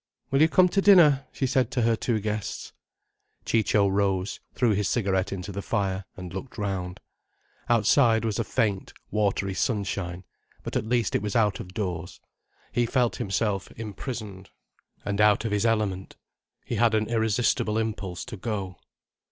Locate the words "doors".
11.75-12.19